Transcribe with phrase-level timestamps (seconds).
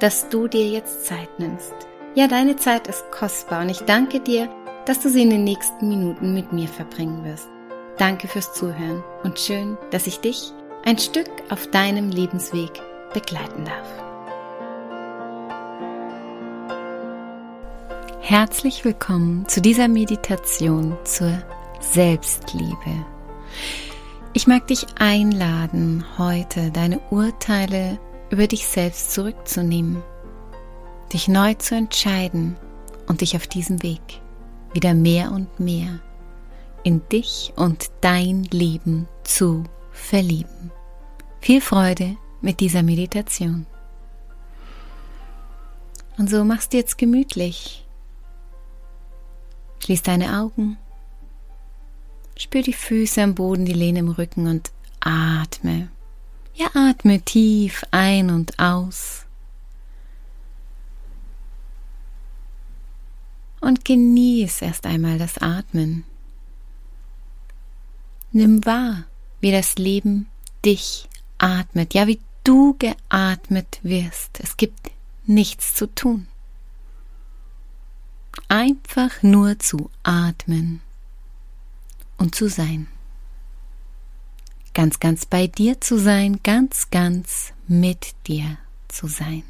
[0.00, 1.74] dass du dir jetzt Zeit nimmst.
[2.14, 4.48] Ja, deine Zeit ist kostbar und ich danke dir,
[4.84, 7.48] dass du sie in den nächsten Minuten mit mir verbringen wirst.
[7.98, 10.52] Danke fürs Zuhören und schön, dass ich dich
[10.84, 12.70] ein Stück auf deinem Lebensweg
[13.12, 14.06] begleiten darf.
[18.20, 21.42] Herzlich willkommen zu dieser Meditation zur
[21.80, 23.06] Selbstliebe.
[24.32, 27.98] Ich mag dich einladen, heute deine Urteile
[28.30, 30.02] über dich selbst zurückzunehmen,
[31.12, 32.56] dich neu zu entscheiden
[33.06, 34.20] und dich auf diesem Weg
[34.72, 36.00] wieder mehr und mehr
[36.82, 40.70] in dich und dein Leben zu verlieben.
[41.40, 43.66] Viel Freude mit dieser Meditation.
[46.18, 47.86] Und so machst du jetzt gemütlich.
[49.80, 50.78] Schließ deine Augen,
[52.36, 55.88] spür die Füße am Boden, die Lehne im Rücken und atme.
[56.58, 59.26] Ja, atme tief ein und aus.
[63.60, 66.04] Und genieß erst einmal das Atmen.
[68.32, 69.04] Nimm wahr,
[69.40, 70.28] wie das Leben
[70.64, 74.40] dich atmet, ja, wie du geatmet wirst.
[74.40, 74.90] Es gibt
[75.26, 76.26] nichts zu tun.
[78.48, 80.80] Einfach nur zu atmen
[82.16, 82.88] und zu sein
[84.76, 89.42] ganz, ganz bei dir zu sein, ganz, ganz mit dir zu sein.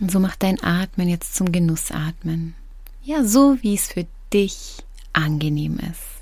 [0.00, 2.54] Und so mach dein Atmen jetzt zum Genussatmen.
[3.02, 4.78] Ja, so wie es für dich
[5.12, 6.13] angenehm ist.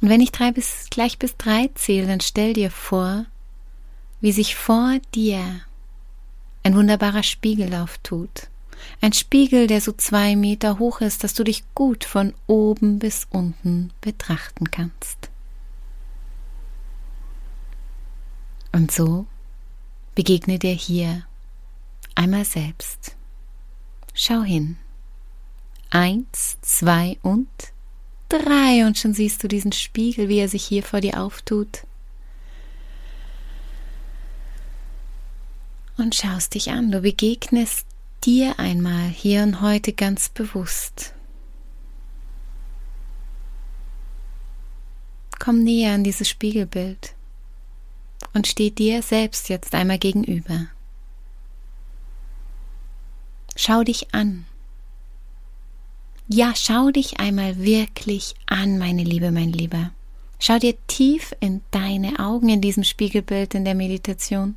[0.00, 3.26] Und wenn ich drei bis, gleich bis drei zähle, dann stell dir vor,
[4.20, 5.60] wie sich vor dir
[6.62, 8.48] ein wunderbarer Spiegel auftut.
[9.00, 13.26] Ein Spiegel, der so zwei Meter hoch ist, dass du dich gut von oben bis
[13.30, 15.30] unten betrachten kannst.
[18.72, 19.26] Und so
[20.14, 21.24] begegne dir hier
[22.14, 23.16] einmal selbst.
[24.14, 24.76] Schau hin.
[25.90, 27.48] Eins, zwei und
[28.30, 31.82] drei und schon siehst du diesen Spiegel, wie er sich hier vor dir auftut.
[35.98, 37.86] Und schaust dich an, du begegnest
[38.24, 41.14] dir einmal hier und heute ganz bewusst.
[45.38, 47.14] Komm näher an dieses Spiegelbild
[48.34, 50.66] und steh dir selbst jetzt einmal gegenüber.
[53.56, 54.46] Schau dich an.
[56.32, 59.90] Ja, schau dich einmal wirklich an, meine Liebe, mein Lieber.
[60.38, 64.54] Schau dir tief in deine Augen in diesem Spiegelbild in der Meditation.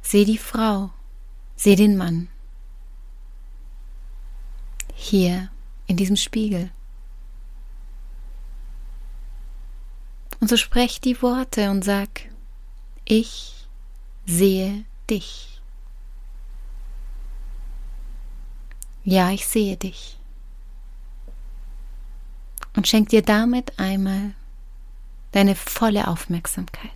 [0.00, 0.88] Seh die Frau,
[1.56, 2.28] seh den Mann.
[4.94, 5.50] Hier
[5.88, 6.70] in diesem Spiegel.
[10.40, 12.08] Und so sprech die Worte und sag,
[13.04, 13.66] ich
[14.24, 15.55] sehe dich.
[19.08, 20.16] Ja, ich sehe dich.
[22.74, 24.34] Und schenk dir damit einmal
[25.30, 26.90] deine volle Aufmerksamkeit.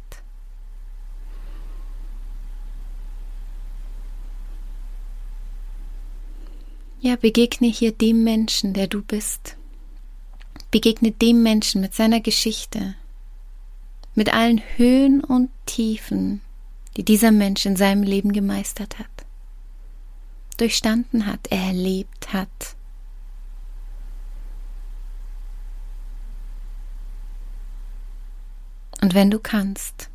[7.00, 9.56] Ja, begegne hier dem Menschen, der du bist.
[10.72, 12.96] Begegne dem Menschen mit seiner Geschichte,
[14.16, 16.40] mit allen Höhen und Tiefen,
[16.96, 19.09] die dieser Mensch in seinem Leben gemeistert hat
[20.60, 22.76] durchstanden hat, erlebt hat.
[29.00, 30.10] Und wenn du kannst,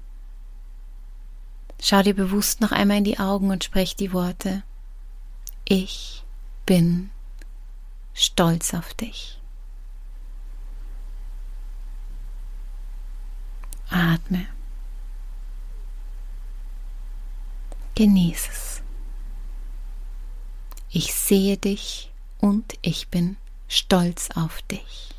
[1.81, 4.63] schau dir bewusst noch einmal in die Augen und sprech die Worte,
[5.65, 6.23] ich
[6.67, 7.09] bin
[8.13, 9.39] stolz auf dich.
[13.89, 14.45] Atme.
[17.95, 18.74] Genieße es.
[20.89, 23.37] Ich sehe dich und ich bin
[23.67, 25.09] stolz auf dich.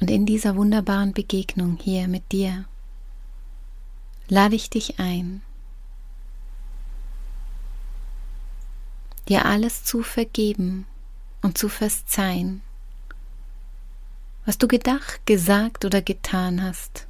[0.00, 2.66] Und in dieser wunderbaren Begegnung hier mit dir
[4.28, 5.42] lade ich dich ein,
[9.28, 10.86] dir alles zu vergeben
[11.42, 12.62] und zu verzeihen,
[14.46, 17.06] was du gedacht, gesagt oder getan hast,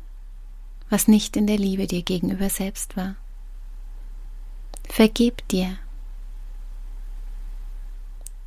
[0.89, 3.15] was nicht in der Liebe dir gegenüber selbst war.
[4.89, 5.77] Vergib dir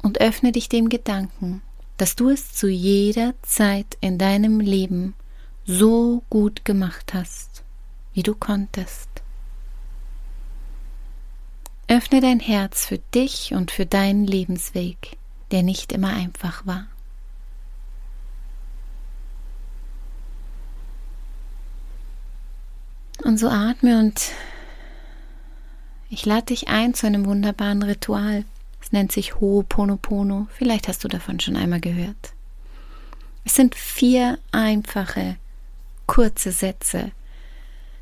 [0.01, 1.61] und öffne dich dem Gedanken,
[1.97, 5.13] dass du es zu jeder Zeit in deinem Leben
[5.65, 7.63] so gut gemacht hast,
[8.13, 9.09] wie du konntest.
[11.87, 15.17] Öffne dein Herz für dich und für deinen Lebensweg,
[15.51, 16.87] der nicht immer einfach war.
[23.29, 24.31] Und so atme und
[26.09, 28.43] ich lade dich ein zu einem wunderbaren Ritual.
[28.81, 30.47] Es nennt sich Ho'oponopono.
[30.49, 32.33] Vielleicht hast du davon schon einmal gehört.
[33.45, 35.35] Es sind vier einfache,
[36.07, 37.11] kurze Sätze,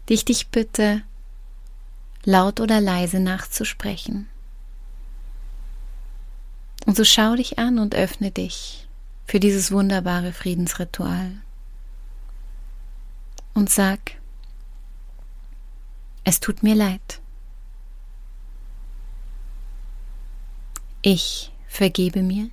[0.08, 1.02] die ich dich bitte,
[2.24, 4.30] laut oder leise nachzusprechen.
[6.86, 8.88] Und so schau dich an und öffne dich
[9.26, 11.34] für dieses wunderbare Friedensritual.
[13.54, 14.17] Und sag,
[16.28, 17.22] es tut mir leid.
[21.02, 22.50] Ich vergebe mir.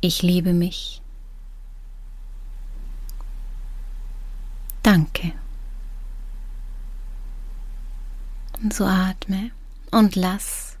[0.00, 1.00] Ich liebe mich.
[4.82, 5.32] Danke.
[8.60, 9.52] Und so atme
[9.92, 10.76] und lass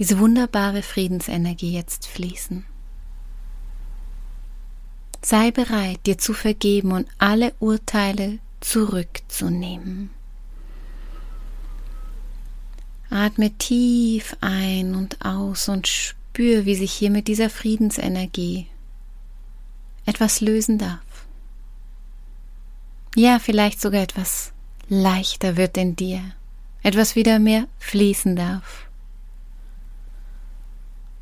[0.00, 2.66] diese wunderbare Friedensenergie jetzt fließen.
[5.22, 10.10] Sei bereit, dir zu vergeben und alle Urteile zurückzunehmen.
[13.10, 18.68] Atme tief ein und aus und spür, wie sich hier mit dieser Friedensenergie
[20.06, 21.00] etwas lösen darf.
[23.16, 24.52] Ja, vielleicht sogar etwas
[24.88, 26.22] leichter wird in dir,
[26.82, 28.86] etwas wieder mehr fließen darf.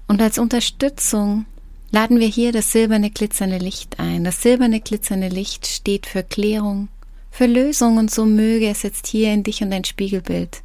[0.06, 1.46] Und als Unterstützung
[1.90, 4.24] laden wir hier das silberne glitzernde Licht ein.
[4.24, 6.88] Das silberne glitzernde Licht steht für Klärung,
[7.30, 10.62] für Lösung und so möge es jetzt hier in dich und dein Spiegelbild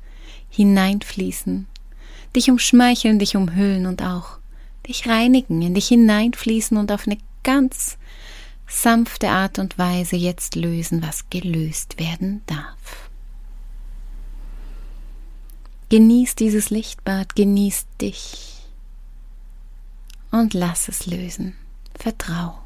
[0.49, 1.67] hineinfließen,
[2.35, 4.37] dich umschmeicheln, dich umhüllen und auch
[4.87, 7.97] dich reinigen, in dich hineinfließen und auf eine ganz
[8.67, 13.09] sanfte Art und Weise jetzt lösen, was gelöst werden darf.
[15.89, 18.52] Genieß dieses Lichtbad, genieß dich
[20.33, 21.55] und lass es lösen.
[21.93, 22.59] Vertrau.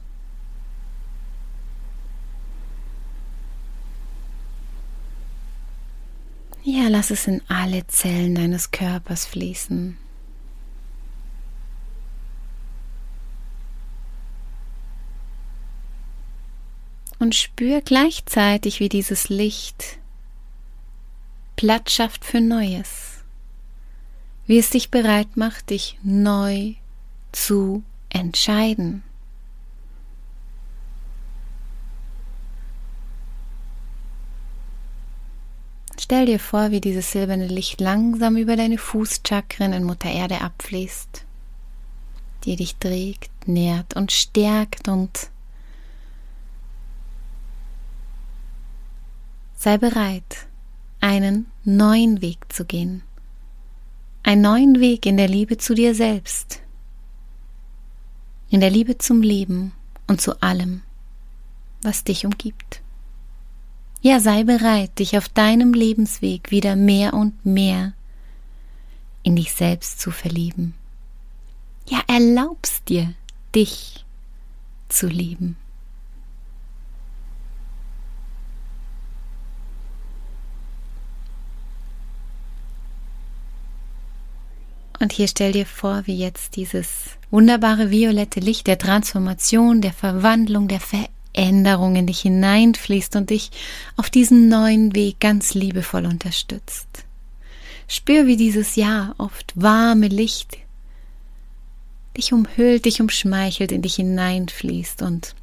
[6.64, 9.98] Ja, lass es in alle Zellen deines Körpers fließen.
[17.20, 20.00] Und spür gleichzeitig, wie dieses Licht
[21.58, 23.24] Platz schafft für Neues.
[24.46, 26.76] Wie es dich bereit macht, dich neu
[27.32, 29.04] zu entscheiden.
[36.00, 41.26] Stell dir vor, wie dieses silberne Licht langsam über deine Fußchakren in Mutter Erde abfließt,
[42.46, 45.30] die dich trägt, nährt und stärkt und
[49.58, 50.48] sei bereit,
[51.02, 53.04] einen neuen Weg zu gehen.
[54.24, 56.62] Einen neuen Weg in der Liebe zu dir selbst,
[58.50, 59.74] in der Liebe zum Leben
[60.08, 60.82] und zu allem,
[61.82, 62.82] was dich umgibt.
[64.02, 67.94] Ja, sei bereit, dich auf deinem Lebensweg wieder mehr und mehr
[69.24, 70.76] in dich selbst zu verlieben.
[71.90, 73.14] Ja, erlaubst dir,
[73.54, 74.06] dich
[74.88, 75.58] zu lieben.
[85.00, 86.88] Und hier stell dir vor, wie jetzt dieses
[87.30, 93.52] wunderbare violette Licht der Transformation, der Verwandlung, der Veränderung Änderung in dich hineinfließt und dich
[93.96, 96.88] auf diesen neuen Weg ganz liebevoll unterstützt.
[97.88, 100.58] Spür, wie dieses Ja oft warme Licht
[102.18, 105.36] dich umhüllt, dich umschmeichelt, in dich hineinfließt und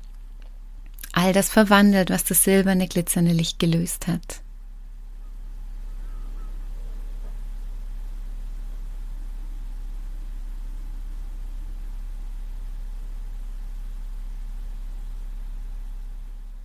[1.12, 4.42] all das verwandelt, was das silberne, glitzernde Licht gelöst hat.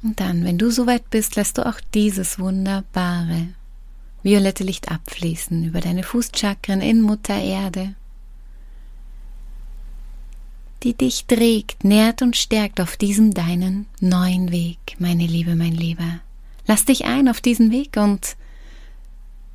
[0.01, 3.49] Und dann, wenn du soweit bist, lässt du auch dieses wunderbare
[4.21, 7.95] violette Licht abfließen über deine Fußchakren in Mutter Erde.
[10.83, 16.21] die dich trägt, nährt und stärkt auf diesem deinen neuen Weg, meine Liebe, mein Lieber.
[16.67, 18.37] Lass dich ein auf diesen Weg und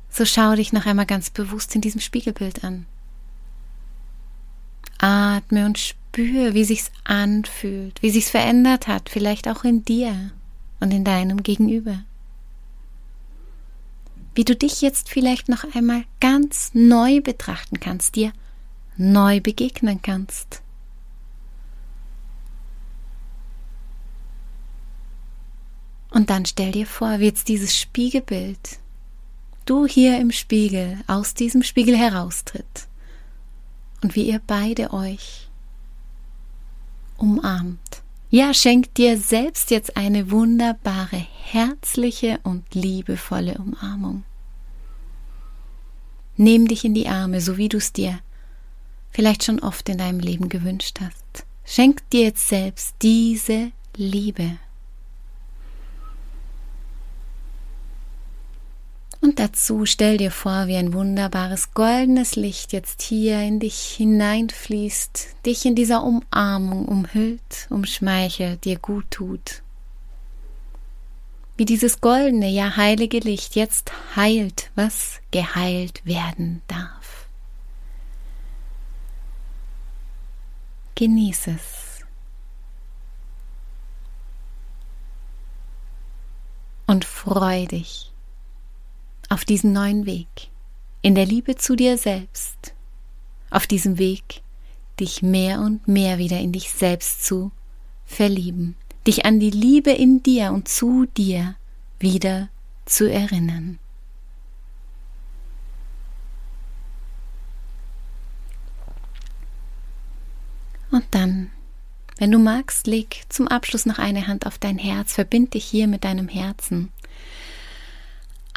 [0.09, 2.85] so schau dich noch einmal ganz bewusst in diesem Spiegelbild an.
[4.99, 10.31] Atme und spür, wie sich's anfühlt, wie sich's verändert hat, vielleicht auch in dir
[10.85, 12.03] und in deinem Gegenüber.
[14.35, 18.31] Wie du dich jetzt vielleicht noch einmal ganz neu betrachten kannst, dir
[18.95, 20.61] neu begegnen kannst.
[26.11, 28.77] Und dann stell dir vor, wie jetzt dieses Spiegelbild,
[29.65, 32.87] du hier im Spiegel, aus diesem Spiegel heraustritt
[34.03, 35.49] und wie ihr beide euch
[37.17, 38.04] umarmt.
[38.29, 44.23] Ja, schenkt dir selbst jetzt eine wunderbare, herzliche und liebevolle Umarmung.
[46.37, 48.19] Nimm dich in die Arme, so wie du es dir
[49.15, 51.45] vielleicht schon oft in deinem Leben gewünscht hast.
[51.63, 54.57] Schenk dir jetzt selbst diese Liebe.
[59.25, 65.37] Und dazu stell dir vor, wie ein wunderbares goldenes Licht jetzt hier in dich hineinfließt,
[65.47, 69.63] dich in dieser Umarmung umhüllt, umschmeichelt, dir gut tut.
[71.57, 77.27] Wie dieses goldene, ja heilige Licht jetzt heilt, was geheilt werden darf.
[80.93, 82.05] Genieß es.
[86.85, 88.11] Und freu dich
[89.35, 90.47] auf diesen neuen Weg,
[91.01, 92.73] in der Liebe zu dir selbst,
[93.49, 94.41] auf diesem Weg,
[94.97, 97.51] dich mehr und mehr wieder in dich selbst zu
[98.05, 101.57] verlieben, dich an die Liebe in dir und zu dir
[101.99, 102.47] wieder
[102.85, 103.77] zu erinnern.
[110.91, 111.51] Und dann,
[112.19, 115.87] wenn du magst, leg zum Abschluss noch eine Hand auf dein Herz, verbind dich hier
[115.87, 116.89] mit deinem Herzen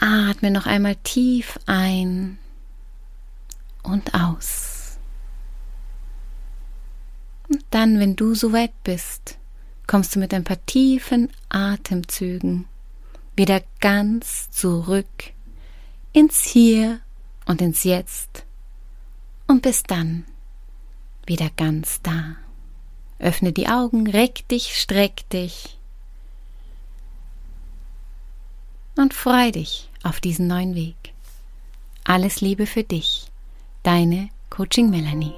[0.01, 2.39] Atme noch einmal tief ein
[3.83, 4.99] und aus.
[7.49, 9.39] Und dann, wenn du soweit bist,
[9.87, 12.67] kommst du mit ein paar tiefen Atemzügen
[13.37, 15.07] wieder ganz zurück
[16.13, 17.01] ins Hier
[17.47, 18.45] und ins Jetzt
[19.47, 20.25] und bis dann
[21.27, 22.37] wieder ganz da.
[23.19, 25.78] Öffne die Augen, reck dich, streck dich
[28.99, 30.97] und freu dich auf diesen neuen Weg.
[32.05, 33.27] Alles Liebe für dich,
[33.83, 35.35] deine Coaching Melanie.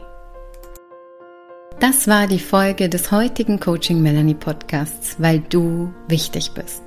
[1.79, 6.83] Das war die Folge des heutigen Coaching Melanie Podcasts, weil du wichtig bist.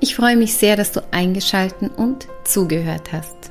[0.00, 3.50] Ich freue mich sehr, dass du eingeschalten und zugehört hast.